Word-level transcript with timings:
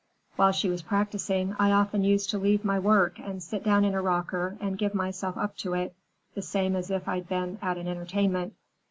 While 0.35 0.51
she 0.51 0.67
was 0.67 0.81
practicing 0.81 1.55
I 1.59 1.71
often 1.71 2.03
used 2.03 2.31
to 2.31 2.39
leave 2.39 2.65
my 2.65 2.79
work 2.79 3.19
and 3.19 3.37
sit 3.43 3.63
down 3.63 3.85
in 3.85 3.93
a 3.93 4.01
rocker 4.01 4.57
and 4.59 4.75
give 4.75 4.95
myself 4.95 5.37
up 5.37 5.55
to 5.57 5.75
it, 5.75 5.93
the 6.33 6.41
same 6.41 6.75
as 6.75 6.89
if 6.89 7.07
I'd 7.07 7.29
been 7.29 7.59
at 7.61 7.77
an 7.77 7.87
entertainment. 7.87 8.55